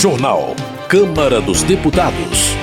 [0.00, 0.56] Jornal.
[0.88, 2.56] Câmara dos Deputados.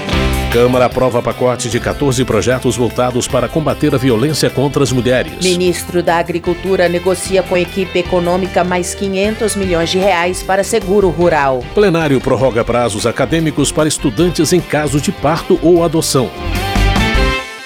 [0.51, 5.43] Câmara aprova pacote de 14 projetos voltados para combater a violência contra as mulheres.
[5.43, 11.09] Ministro da Agricultura negocia com a equipe econômica mais 500 milhões de reais para seguro
[11.09, 11.63] rural.
[11.75, 16.31] Plenário prorroga prazos acadêmicos para estudantes em caso de parto ou adoção.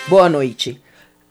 [0.09, 0.81] Boa noite.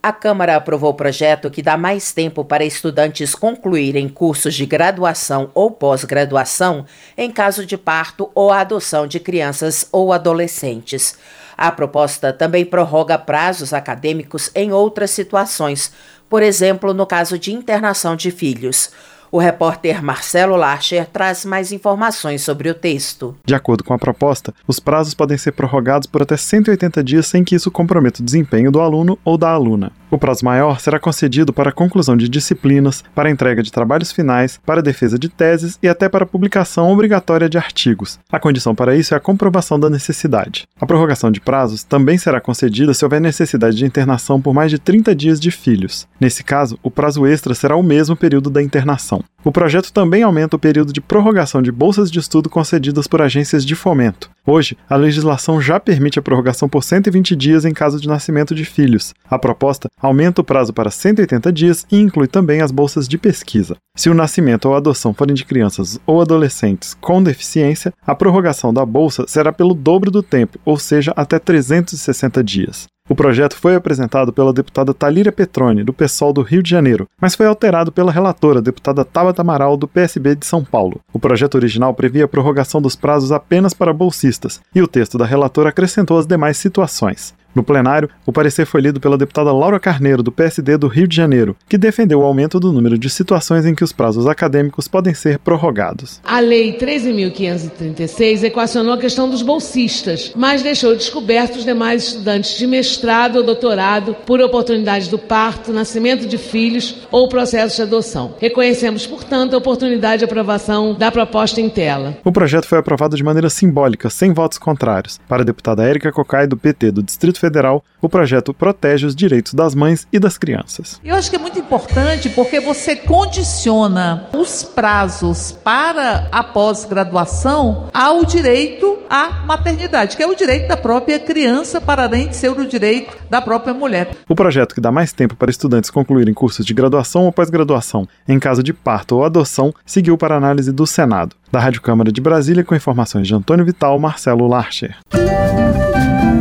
[0.02, 5.50] A Câmara aprovou o projeto que dá mais tempo para estudantes concluírem cursos de graduação
[5.52, 6.86] ou pós-graduação
[7.18, 11.18] em caso de parto ou adoção de crianças ou adolescentes.
[11.54, 15.92] A proposta também prorroga prazos acadêmicos em outras situações,
[16.30, 18.90] por exemplo, no caso de internação de filhos.
[19.32, 23.36] O repórter Marcelo Larcher traz mais informações sobre o texto.
[23.44, 27.44] De acordo com a proposta, os prazos podem ser prorrogados por até 180 dias sem
[27.44, 29.92] que isso comprometa o desempenho do aluno ou da aluna.
[30.10, 34.10] O prazo maior será concedido para a conclusão de disciplinas, para a entrega de trabalhos
[34.10, 38.18] finais, para a defesa de teses e até para a publicação obrigatória de artigos.
[38.30, 40.66] A condição para isso é a comprovação da necessidade.
[40.80, 44.80] A prorrogação de prazos também será concedida se houver necessidade de internação por mais de
[44.80, 46.08] 30 dias de filhos.
[46.18, 49.22] Nesse caso, o prazo extra será o mesmo período da internação.
[49.42, 53.64] O projeto também aumenta o período de prorrogação de bolsas de estudo concedidas por agências
[53.64, 54.30] de fomento.
[54.46, 58.64] Hoje, a legislação já permite a prorrogação por 120 dias em caso de nascimento de
[58.64, 59.14] filhos.
[59.30, 63.76] A proposta aumenta o prazo para 180 dias e inclui também as bolsas de pesquisa.
[63.96, 68.84] Se o nascimento ou adoção forem de crianças ou adolescentes com deficiência, a prorrogação da
[68.84, 72.88] bolsa será pelo dobro do tempo, ou seja, até 360 dias.
[73.10, 77.34] O projeto foi apresentado pela deputada Talíria Petroni, do PSOL do Rio de Janeiro, mas
[77.34, 81.00] foi alterado pela relatora, deputada Tabata Amaral, do PSB de São Paulo.
[81.12, 85.26] O projeto original previa a prorrogação dos prazos apenas para bolsistas, e o texto da
[85.26, 87.34] relatora acrescentou as demais situações.
[87.54, 91.16] No plenário, o parecer foi lido pela deputada Laura Carneiro, do PSD do Rio de
[91.16, 95.14] Janeiro, que defendeu o aumento do número de situações em que os prazos acadêmicos podem
[95.14, 96.20] ser prorrogados.
[96.24, 102.66] A Lei 13.536 equacionou a questão dos bolsistas, mas deixou descobertos os demais estudantes de
[102.66, 108.34] mestrado ou doutorado por oportunidade do parto, nascimento de filhos ou processo de adoção.
[108.40, 112.16] Reconhecemos, portanto, a oportunidade de aprovação da proposta em tela.
[112.24, 115.18] O projeto foi aprovado de maneira simbólica, sem votos contrários.
[115.28, 119.54] Para a deputada Érica Cocai, do PT do Distrito Federal, o projeto protege os direitos
[119.54, 121.00] das mães e das crianças.
[121.04, 128.24] Eu acho que é muito importante porque você condiciona os prazos para a pós-graduação ao
[128.24, 132.64] direito à maternidade, que é o direito da própria criança, para além de ser o
[132.64, 134.10] direito da própria mulher.
[134.28, 138.38] O projeto que dá mais tempo para estudantes concluírem cursos de graduação ou pós-graduação em
[138.38, 141.34] caso de parto ou adoção seguiu para análise do Senado.
[141.50, 144.96] Da Rádio Câmara de Brasília, com informações de Antônio Vital, Marcelo Larcher.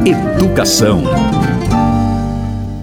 [0.06, 1.03] Educação.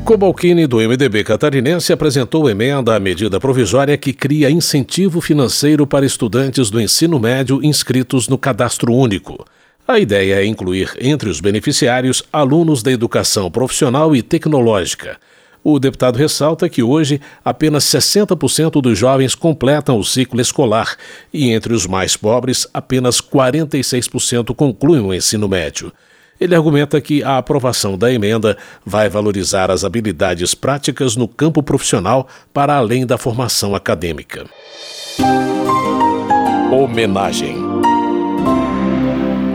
[0.04, 6.70] Cobalcini, do MDB catarinense, apresentou emenda à medida provisória que cria incentivo financeiro para estudantes
[6.70, 9.44] do ensino médio inscritos no Cadastro Único.
[9.88, 15.16] A ideia é incluir entre os beneficiários alunos da educação profissional e tecnológica.
[15.62, 20.96] O deputado ressalta que hoje apenas 60% dos jovens completam o ciclo escolar
[21.32, 25.92] e entre os mais pobres, apenas 46% concluem o ensino médio.
[26.40, 32.26] Ele argumenta que a aprovação da emenda vai valorizar as habilidades práticas no campo profissional
[32.52, 34.46] para além da formação acadêmica.
[36.72, 37.56] Homenagem.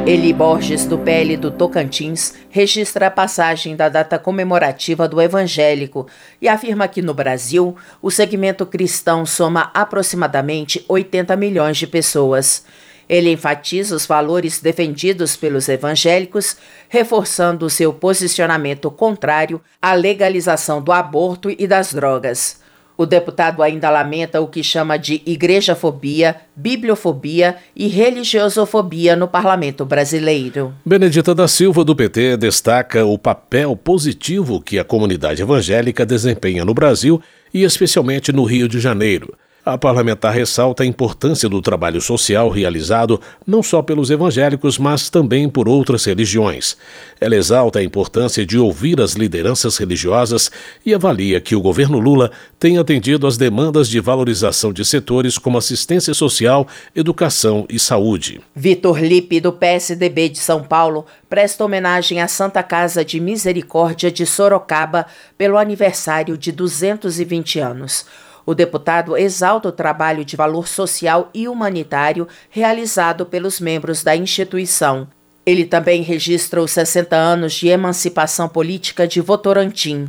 [0.05, 6.07] Eli Borges, do PL do Tocantins, registra a passagem da data comemorativa do evangélico
[6.41, 12.65] e afirma que no Brasil o segmento cristão soma aproximadamente 80 milhões de pessoas.
[13.07, 16.57] Ele enfatiza os valores defendidos pelos evangélicos,
[16.89, 22.60] reforçando seu posicionamento contrário à legalização do aborto e das drogas.
[23.01, 30.71] O deputado ainda lamenta o que chama de igrejafobia, bibliofobia e religiosofobia no parlamento brasileiro.
[30.85, 36.75] Benedita da Silva, do PT, destaca o papel positivo que a comunidade evangélica desempenha no
[36.75, 37.19] Brasil
[37.51, 39.33] e especialmente no Rio de Janeiro.
[39.63, 45.47] A parlamentar ressalta a importância do trabalho social realizado não só pelos evangélicos, mas também
[45.47, 46.75] por outras religiões.
[47.19, 50.49] Ela exalta a importância de ouvir as lideranças religiosas
[50.83, 55.59] e avalia que o governo Lula tem atendido às demandas de valorização de setores como
[55.59, 58.41] assistência social, educação e saúde.
[58.55, 64.25] Vitor Lipe, do PSDB de São Paulo, presta homenagem à Santa Casa de Misericórdia de
[64.25, 65.05] Sorocaba
[65.37, 68.07] pelo aniversário de 220 anos.
[68.45, 75.07] O deputado exalta o trabalho de valor social e humanitário realizado pelos membros da instituição.
[75.45, 80.07] Ele também registra os 60 anos de emancipação política de Votorantim.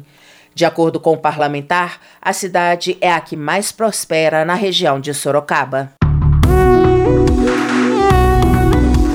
[0.55, 5.14] De acordo com o parlamentar, a cidade é a que mais prospera na região de
[5.14, 5.93] Sorocaba.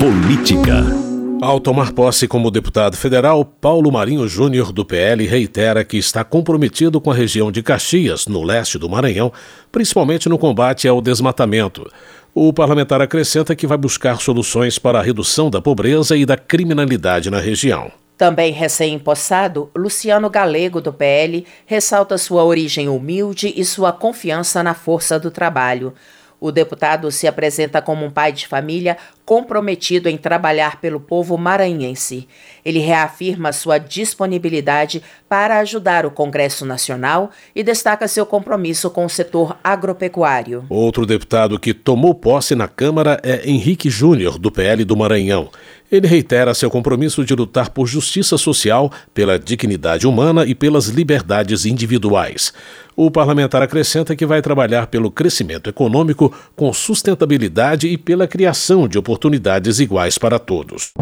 [0.00, 1.07] Política.
[1.40, 7.00] Ao tomar posse como deputado federal, Paulo Marinho Júnior, do PL, reitera que está comprometido
[7.00, 9.32] com a região de Caxias, no leste do Maranhão,
[9.70, 11.88] principalmente no combate ao desmatamento.
[12.34, 17.30] O parlamentar acrescenta que vai buscar soluções para a redução da pobreza e da criminalidade
[17.30, 17.92] na região.
[18.16, 25.20] Também recém-impossado, Luciano Galego, do PL, ressalta sua origem humilde e sua confiança na força
[25.20, 25.94] do trabalho.
[26.40, 32.26] O deputado se apresenta como um pai de família comprometido em trabalhar pelo povo maranhense.
[32.64, 39.10] Ele reafirma sua disponibilidade para ajudar o Congresso Nacional e destaca seu compromisso com o
[39.10, 40.64] setor agropecuário.
[40.70, 45.50] Outro deputado que tomou posse na Câmara é Henrique Júnior, do PL do Maranhão.
[45.90, 51.64] Ele reitera seu compromisso de lutar por justiça social, pela dignidade humana e pelas liberdades
[51.64, 52.52] individuais.
[52.94, 58.98] O parlamentar acrescenta que vai trabalhar pelo crescimento econômico com sustentabilidade e pela criação de
[58.98, 60.92] oportunidades iguais para todos.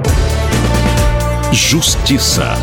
[1.52, 2.54] Justiça.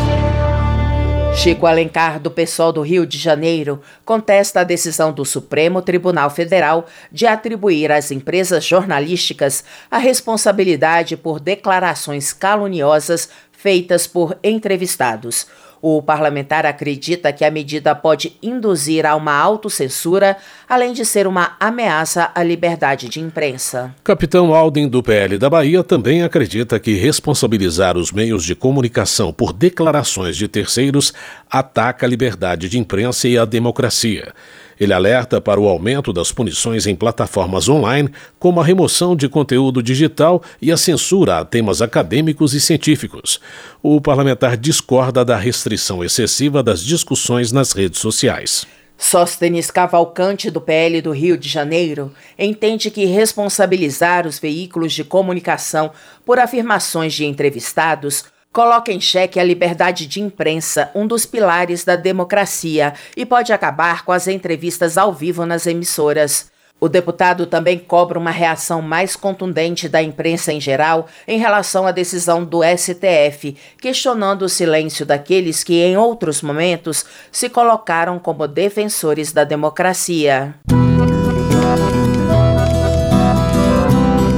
[1.36, 6.86] Chico Alencar, do PSOL do Rio de Janeiro, contesta a decisão do Supremo Tribunal Federal
[7.12, 15.46] de atribuir às empresas jornalísticas a responsabilidade por declarações caluniosas feitas por entrevistados.
[15.86, 20.34] O parlamentar acredita que a medida pode induzir a uma autocensura,
[20.66, 23.94] além de ser uma ameaça à liberdade de imprensa.
[24.02, 29.52] Capitão Alden, do PL da Bahia, também acredita que responsabilizar os meios de comunicação por
[29.52, 31.12] declarações de terceiros
[31.50, 34.32] ataca a liberdade de imprensa e a democracia.
[34.78, 39.82] Ele alerta para o aumento das punições em plataformas online, como a remoção de conteúdo
[39.82, 43.40] digital e a censura a temas acadêmicos e científicos.
[43.82, 48.66] O parlamentar discorda da restrição excessiva das discussões nas redes sociais.
[48.96, 55.90] Sóstenes Cavalcante, do PL do Rio de Janeiro, entende que responsabilizar os veículos de comunicação
[56.24, 58.24] por afirmações de entrevistados
[58.54, 64.04] coloca em xeque a liberdade de imprensa, um dos pilares da democracia, e pode acabar
[64.04, 66.52] com as entrevistas ao vivo nas emissoras.
[66.80, 71.90] O deputado também cobra uma reação mais contundente da imprensa em geral em relação à
[71.90, 79.32] decisão do STF, questionando o silêncio daqueles que, em outros momentos, se colocaram como defensores
[79.32, 80.54] da democracia.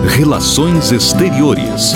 [0.09, 1.95] Relações Exteriores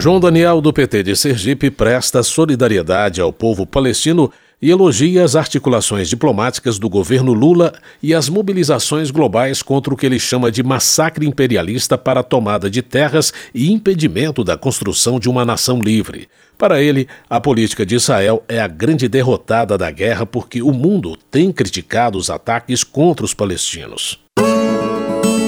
[0.00, 6.08] João Daniel, do PT de Sergipe, presta solidariedade ao povo palestino e elogia as articulações
[6.08, 11.26] diplomáticas do governo Lula e as mobilizações globais contra o que ele chama de massacre
[11.26, 16.28] imperialista para a tomada de terras e impedimento da construção de uma nação livre.
[16.56, 21.14] Para ele, a política de Israel é a grande derrotada da guerra porque o mundo
[21.30, 24.18] tem criticado os ataques contra os palestinos.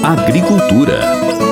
[0.03, 1.42] Agricultura.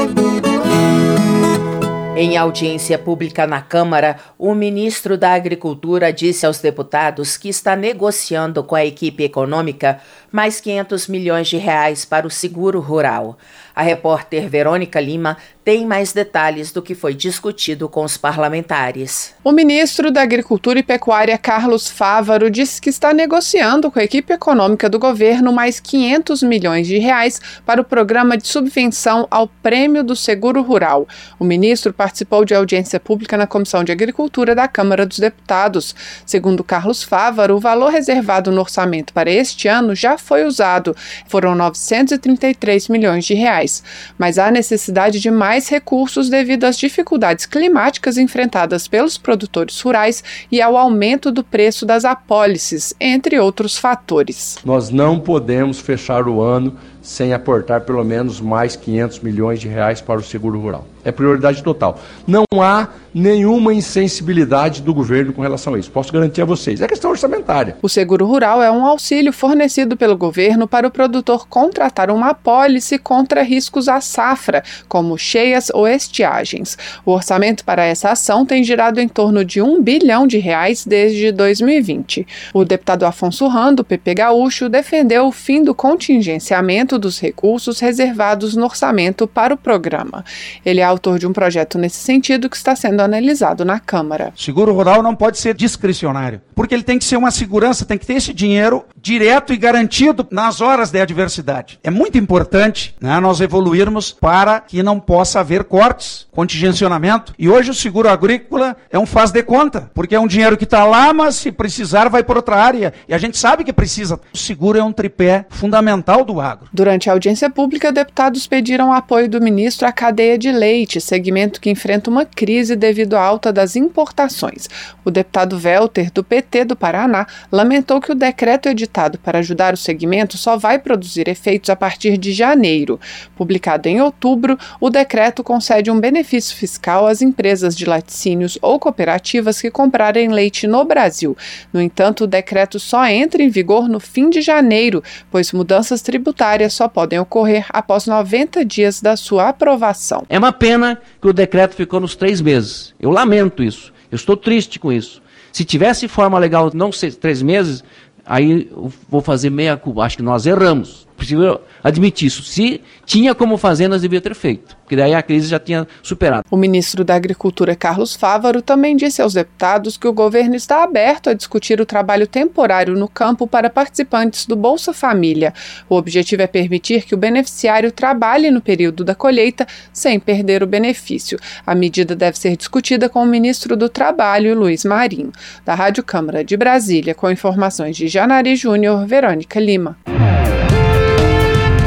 [2.13, 8.63] Em audiência pública na Câmara, o ministro da Agricultura disse aos deputados que está negociando
[8.65, 9.97] com a equipe econômica
[10.31, 13.37] mais 500 milhões de reais para o seguro rural.
[13.75, 19.33] A repórter Verônica Lima tem mais detalhes do que foi discutido com os parlamentares.
[19.43, 24.33] O ministro da Agricultura e Pecuária, Carlos Fávaro, disse que está negociando com a equipe
[24.33, 30.03] econômica do governo mais 500 milhões de reais para o programa de subvenção ao Prêmio
[30.03, 31.07] do Seguro Rural.
[31.39, 35.95] O ministro participou de audiência pública na Comissão de Agricultura da Câmara dos Deputados.
[36.25, 40.95] Segundo Carlos Fávaro, o valor reservado no orçamento para este ano já foi usado.
[41.27, 43.83] Foram 933 milhões de reais.
[44.17, 50.61] Mas há necessidade de mais recursos devido às dificuldades climáticas enfrentadas pelos produtores rurais e
[50.61, 54.57] ao aumento do preço das apólices, entre outros fatores.
[54.63, 60.01] Nós não podemos fechar o ano sem aportar pelo menos mais 500 milhões de reais
[60.01, 60.85] para o seguro rural.
[61.03, 61.99] É prioridade total.
[62.27, 65.91] Não há nenhuma insensibilidade do governo com relação a isso.
[65.91, 66.79] Posso garantir a vocês.
[66.79, 67.75] É questão orçamentária.
[67.81, 72.97] O seguro rural é um auxílio fornecido pelo governo para o produtor contratar uma apólice
[72.97, 76.77] contra riscos à safra, como cheias ou estiagens.
[77.05, 81.31] O orçamento para essa ação tem girado em torno de um bilhão de reais desde
[81.31, 82.27] 2020.
[82.53, 88.65] O deputado Afonso Rando, PP Gaúcho, defendeu o fim do contingenciamento dos recursos reservados no
[88.65, 90.23] orçamento para o programa.
[90.65, 94.33] Ele autor de um projeto nesse sentido que está sendo analisado na Câmara.
[94.35, 98.05] Seguro rural não pode ser discricionário, porque ele tem que ser uma segurança, tem que
[98.05, 101.79] ter esse dinheiro direto e garantido nas horas de adversidade.
[101.83, 107.33] É muito importante né, nós evoluirmos para que não possa haver cortes, contingenciamento.
[107.37, 110.63] E hoje o seguro agrícola é um faz de conta, porque é um dinheiro que
[110.63, 112.93] está lá, mas se precisar vai por outra área.
[113.07, 114.19] E a gente sabe que precisa.
[114.33, 116.69] O seguro é um tripé fundamental do agro.
[116.81, 121.69] Durante a audiência pública, deputados pediram apoio do ministro à cadeia de leite, segmento que
[121.69, 124.67] enfrenta uma crise devido à alta das importações.
[125.05, 129.77] O deputado Welter, do PT do Paraná, lamentou que o decreto editado para ajudar o
[129.77, 132.99] segmento só vai produzir efeitos a partir de janeiro.
[133.35, 139.61] Publicado em outubro, o decreto concede um benefício fiscal às empresas de laticínios ou cooperativas
[139.61, 141.37] que comprarem leite no Brasil.
[141.71, 146.70] No entanto, o decreto só entra em vigor no fim de janeiro, pois mudanças tributárias
[146.71, 150.23] só podem ocorrer após 90 dias da sua aprovação.
[150.29, 152.93] É uma pena que o decreto ficou nos três meses.
[152.99, 153.93] Eu lamento isso.
[154.11, 155.21] Eu estou triste com isso.
[155.51, 157.83] Se tivesse forma legal não ser três meses,
[158.25, 160.03] aí eu vou fazer meia culpa.
[160.03, 161.07] Acho que nós erramos.
[161.17, 162.43] Preciso admitir isso.
[162.43, 166.43] Se tinha como fazer, nós devíamos ter feito porque daí a crise já tinha superado.
[166.51, 171.29] O ministro da Agricultura, Carlos Fávaro, também disse aos deputados que o governo está aberto
[171.29, 175.53] a discutir o trabalho temporário no campo para participantes do Bolsa Família.
[175.87, 180.67] O objetivo é permitir que o beneficiário trabalhe no período da colheita sem perder o
[180.67, 181.39] benefício.
[181.65, 185.31] A medida deve ser discutida com o ministro do Trabalho, Luiz Marinho.
[185.63, 189.97] Da Rádio Câmara de Brasília, com informações de Janari Júnior, Verônica Lima.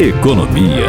[0.00, 0.86] Economia.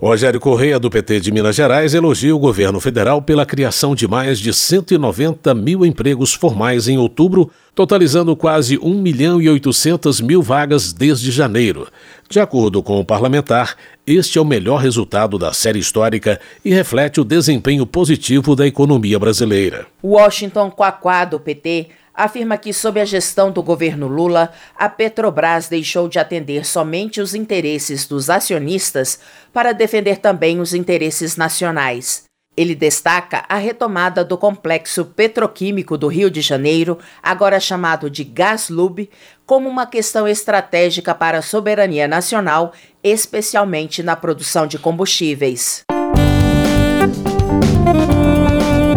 [0.00, 4.38] Rogério Correia, do PT de Minas Gerais, elogia o governo federal pela criação de mais
[4.38, 10.92] de 190 mil empregos formais em outubro, totalizando quase 1 milhão e 800 mil vagas
[10.92, 11.88] desde janeiro.
[12.30, 13.74] De acordo com o parlamentar,
[14.06, 19.18] este é o melhor resultado da série histórica e reflete o desempenho positivo da economia
[19.18, 19.86] brasileira.
[20.04, 26.08] Washington Quaquá, do PT, afirma que, sob a gestão do governo Lula, a Petrobras deixou
[26.08, 29.20] de atender somente os interesses dos acionistas
[29.52, 32.24] para defender também os interesses nacionais.
[32.56, 39.08] Ele destaca a retomada do complexo petroquímico do Rio de Janeiro, agora chamado de Gaslub,
[39.46, 45.84] como uma questão estratégica para a soberania nacional, especialmente na produção de combustíveis.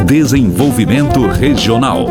[0.07, 2.07] Desenvolvimento Regional.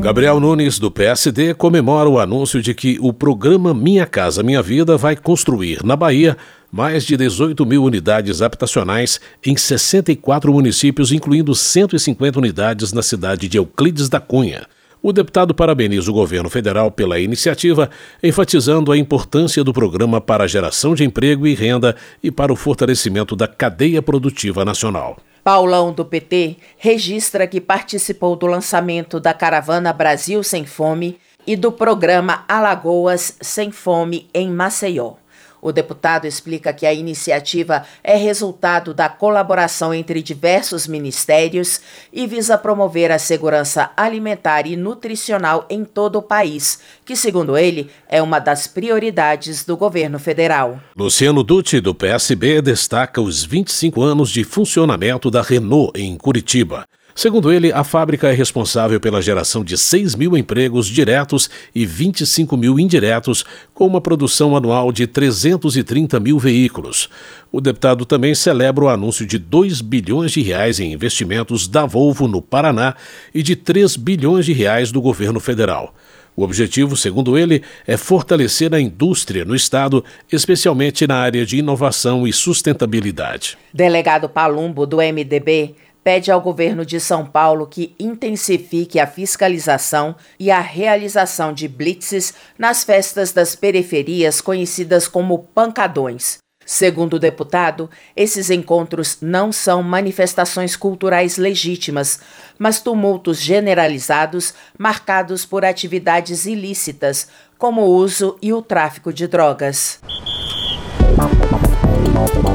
[0.00, 4.96] Gabriel Nunes, do PSD, comemora o anúncio de que o programa Minha Casa Minha Vida
[4.96, 6.36] vai construir, na Bahia,
[6.72, 13.58] mais de 18 mil unidades habitacionais em 64 municípios, incluindo 150 unidades na cidade de
[13.58, 14.66] Euclides da Cunha.
[15.02, 17.88] O deputado parabeniza o governo federal pela iniciativa,
[18.22, 22.56] enfatizando a importância do programa para a geração de emprego e renda e para o
[22.56, 25.16] fortalecimento da cadeia produtiva nacional.
[25.42, 31.72] Paulão do PT registra que participou do lançamento da caravana Brasil Sem Fome e do
[31.72, 35.19] programa Alagoas Sem Fome em Maceió.
[35.62, 41.80] O deputado explica que a iniciativa é resultado da colaboração entre diversos ministérios
[42.12, 47.90] e visa promover a segurança alimentar e nutricional em todo o país, que, segundo ele,
[48.08, 50.80] é uma das prioridades do governo federal.
[50.96, 56.86] Luciano Dutti, do PSB, destaca os 25 anos de funcionamento da Renault em Curitiba.
[57.20, 62.56] Segundo ele, a fábrica é responsável pela geração de 6 mil empregos diretos e 25
[62.56, 67.10] mil indiretos, com uma produção anual de 330 mil veículos.
[67.52, 72.26] O deputado também celebra o anúncio de 2 bilhões de reais em investimentos da Volvo
[72.26, 72.94] no Paraná
[73.34, 75.94] e de 3 bilhões de reais do governo federal.
[76.34, 82.26] O objetivo, segundo ele, é fortalecer a indústria no Estado, especialmente na área de inovação
[82.26, 83.58] e sustentabilidade.
[83.74, 90.50] Delegado Palumbo, do MDB, pede ao governo de São Paulo que intensifique a fiscalização e
[90.50, 96.38] a realização de blitzes nas festas das periferias conhecidas como pancadões.
[96.64, 102.20] Segundo o deputado, esses encontros não são manifestações culturais legítimas,
[102.58, 107.26] mas tumultos generalizados marcados por atividades ilícitas,
[107.58, 110.00] como o uso e o tráfico de drogas.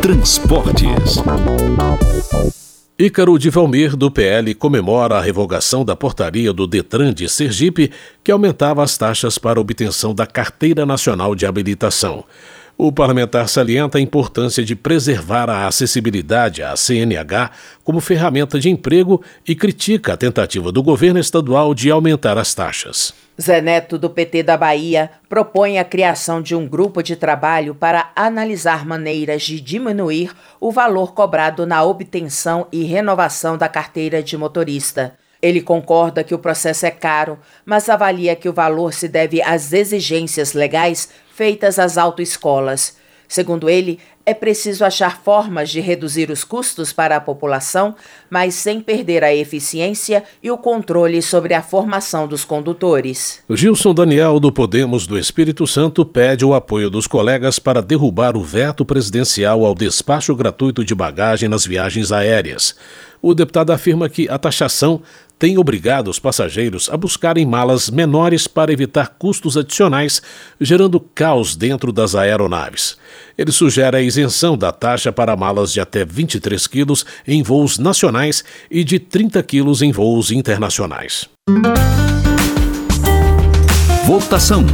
[0.02, 1.18] Transportes.
[2.98, 7.92] Ícaro de Valmir, do PL, comemora a revogação da portaria do Detran de Sergipe,
[8.24, 12.24] que aumentava as taxas para obtenção da Carteira Nacional de Habilitação.
[12.78, 17.52] O parlamentar salienta a importância de preservar a acessibilidade à CNH
[17.84, 23.14] como ferramenta de emprego e critica a tentativa do governo estadual de aumentar as taxas.
[23.42, 28.10] Zé Neto, do PT da Bahia, propõe a criação de um grupo de trabalho para
[28.16, 35.18] analisar maneiras de diminuir o valor cobrado na obtenção e renovação da carteira de motorista.
[35.42, 39.74] Ele concorda que o processo é caro, mas avalia que o valor se deve às
[39.74, 42.96] exigências legais feitas às autoescolas.
[43.28, 47.96] Segundo ele, é preciso achar formas de reduzir os custos para a população,
[48.30, 53.44] mas sem perder a eficiência e o controle sobre a formação dos condutores.
[53.50, 58.44] Gilson Daniel, do Podemos do Espírito Santo, pede o apoio dos colegas para derrubar o
[58.44, 62.76] veto presidencial ao despacho gratuito de bagagem nas viagens aéreas.
[63.22, 65.02] O deputado afirma que a taxação
[65.38, 70.22] tem obrigado os passageiros a buscarem malas menores para evitar custos adicionais,
[70.60, 72.98] gerando caos dentro das aeronaves.
[73.38, 78.44] Ele sugere a isenção da taxa para malas de até 23 quilos em voos nacionais
[78.72, 81.28] e de 30 quilos em voos internacionais.
[84.06, 84.66] Votação.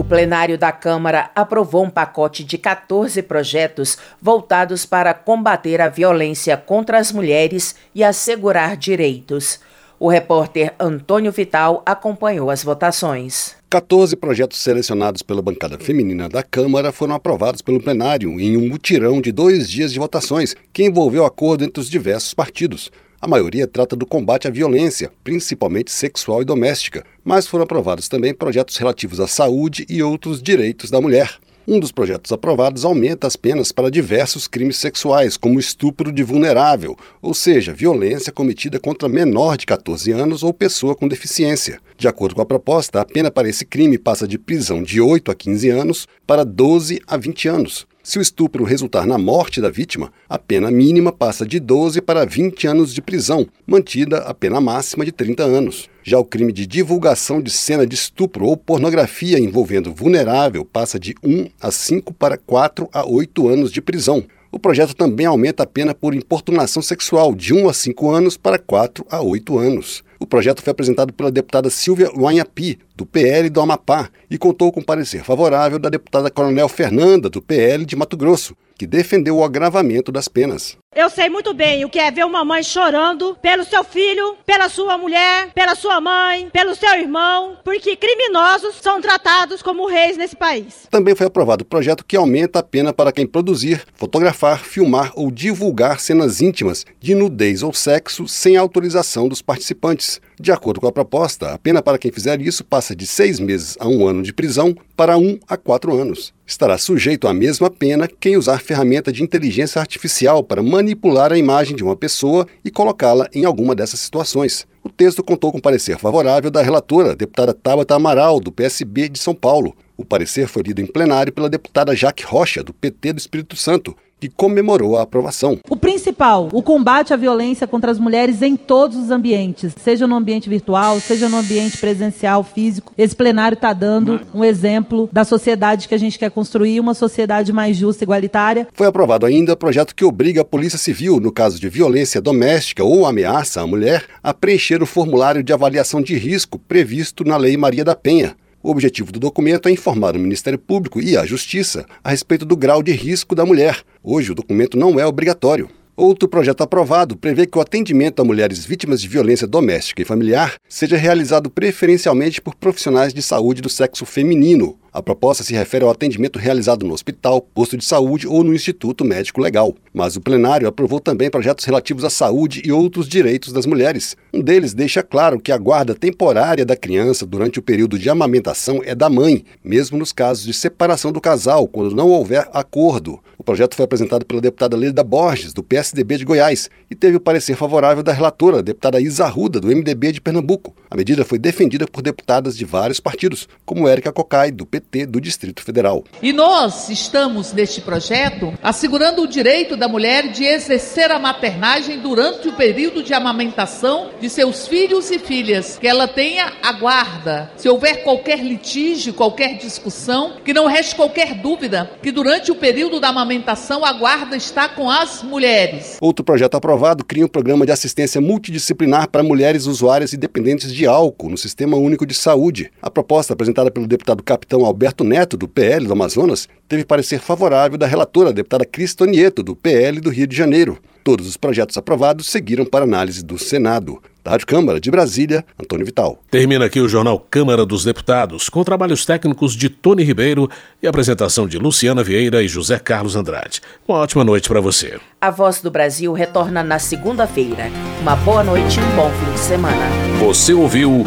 [0.00, 6.56] O plenário da Câmara aprovou um pacote de 14 projetos voltados para combater a violência
[6.56, 9.60] contra as mulheres e assegurar direitos.
[9.98, 13.54] O repórter Antônio Vital acompanhou as votações.
[13.68, 19.20] 14 projetos selecionados pela bancada feminina da Câmara foram aprovados pelo plenário em um mutirão
[19.20, 22.90] de dois dias de votações, que envolveu acordo entre os diversos partidos.
[23.22, 28.32] A maioria trata do combate à violência, principalmente sexual e doméstica, mas foram aprovados também
[28.32, 31.36] projetos relativos à saúde e outros direitos da mulher.
[31.68, 36.96] Um dos projetos aprovados aumenta as penas para diversos crimes sexuais, como estupro de vulnerável,
[37.20, 41.78] ou seja, violência cometida contra menor de 14 anos ou pessoa com deficiência.
[41.98, 45.30] De acordo com a proposta, a pena para esse crime passa de prisão de 8
[45.30, 47.86] a 15 anos para 12 a 20 anos.
[48.10, 52.26] Se o estupro resultar na morte da vítima, a pena mínima passa de 12 para
[52.26, 55.88] 20 anos de prisão, mantida a pena máxima de 30 anos.
[56.02, 61.14] Já o crime de divulgação de cena de estupro ou pornografia envolvendo vulnerável passa de
[61.22, 64.24] 1 a 5 para 4 a 8 anos de prisão.
[64.50, 68.58] O projeto também aumenta a pena por importunação sexual de 1 a 5 anos para
[68.58, 70.02] 4 a 8 anos.
[70.22, 74.82] O projeto foi apresentado pela deputada Silvia Luanhapi, do PL do Amapá, e contou com
[74.82, 80.10] parecer favorável da deputada Coronel Fernanda, do PL de Mato Grosso, que defendeu o agravamento
[80.10, 80.74] das penas.
[80.96, 84.70] Eu sei muito bem o que é ver uma mãe chorando pelo seu filho, pela
[84.70, 90.34] sua mulher, pela sua mãe, pelo seu irmão, porque criminosos são tratados como reis nesse
[90.34, 90.88] país.
[90.90, 95.30] Também foi aprovado o projeto que aumenta a pena para quem produzir, fotografar, filmar ou
[95.30, 100.22] divulgar cenas íntimas de nudez ou sexo sem autorização dos participantes.
[100.40, 103.76] De acordo com a proposta, a pena para quem fizer isso passa de seis meses
[103.78, 106.32] a um ano de prisão para um a quatro anos.
[106.50, 111.76] Estará sujeito à mesma pena quem usar ferramenta de inteligência artificial para manipular a imagem
[111.76, 114.66] de uma pessoa e colocá-la em alguma dessas situações.
[114.82, 119.32] O texto contou com parecer favorável da relatora, deputada Tabata Amaral, do PSB de São
[119.32, 119.76] Paulo.
[120.00, 123.94] O parecer foi lido em plenário pela deputada Jaque Rocha, do PT do Espírito Santo,
[124.18, 125.58] que comemorou a aprovação.
[125.68, 130.16] O principal, o combate à violência contra as mulheres em todos os ambientes, seja no
[130.16, 132.94] ambiente virtual, seja no ambiente presencial, físico.
[132.96, 137.52] Esse plenário está dando um exemplo da sociedade que a gente quer construir, uma sociedade
[137.52, 138.68] mais justa e igualitária.
[138.72, 142.82] Foi aprovado ainda o projeto que obriga a Polícia Civil, no caso de violência doméstica
[142.82, 147.58] ou ameaça à mulher, a preencher o formulário de avaliação de risco previsto na Lei
[147.58, 148.34] Maria da Penha.
[148.62, 152.54] O objetivo do documento é informar o Ministério Público e a Justiça a respeito do
[152.54, 153.82] grau de risco da mulher.
[154.04, 155.70] Hoje, o documento não é obrigatório.
[155.96, 160.56] Outro projeto aprovado prevê que o atendimento a mulheres vítimas de violência doméstica e familiar
[160.68, 165.90] seja realizado preferencialmente por profissionais de saúde do sexo feminino, a proposta se refere ao
[165.90, 169.74] atendimento realizado no hospital, posto de saúde ou no Instituto Médico Legal.
[169.92, 174.16] Mas o plenário aprovou também projetos relativos à saúde e outros direitos das mulheres.
[174.32, 178.80] Um deles deixa claro que a guarda temporária da criança durante o período de amamentação
[178.84, 183.20] é da mãe, mesmo nos casos de separação do casal, quando não houver acordo.
[183.40, 187.20] O projeto foi apresentado pela deputada Leda Borges, do PSDB de Goiás, e teve o
[187.20, 190.74] parecer favorável da relatora, deputada Isa do MDB de Pernambuco.
[190.90, 195.20] A medida foi defendida por deputadas de vários partidos, como Érica Cocai, do PT do
[195.20, 196.04] Distrito Federal.
[196.22, 202.48] E nós estamos, neste projeto, assegurando o direito da mulher de exercer a maternagem durante
[202.48, 207.52] o período de amamentação de seus filhos e filhas, que ela tenha a guarda.
[207.56, 212.98] Se houver qualquer litígio, qualquer discussão, que não reste qualquer dúvida que durante o período
[212.98, 215.98] da amamentação a guarda está com as mulheres.
[216.00, 220.86] Outro projeto aprovado cria um programa de assistência multidisciplinar para mulheres usuárias e dependentes de
[220.86, 222.70] álcool no Sistema Único de Saúde.
[222.80, 227.76] A proposta apresentada pelo deputado Capitão Alberto Neto, do PL do Amazonas, teve parecer favorável
[227.76, 230.78] da relatora, a deputada Cristonieto, do PL do Rio de Janeiro.
[231.02, 234.00] Todos os projetos aprovados seguiram para análise do Senado.
[234.22, 236.22] Da Rádio Câmara de Brasília, Antônio Vital.
[236.30, 240.48] Termina aqui o Jornal Câmara dos Deputados, com trabalhos técnicos de Tony Ribeiro
[240.82, 243.62] e apresentação de Luciana Vieira e José Carlos Andrade.
[243.88, 245.00] Uma ótima noite para você.
[245.20, 247.70] A Voz do Brasil retorna na segunda-feira.
[248.02, 249.86] Uma boa noite e um bom fim de semana.
[250.20, 251.04] Você ouviu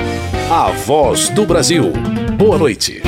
[0.49, 1.93] A Voz do Brasil.
[2.44, 3.02] Boa noite.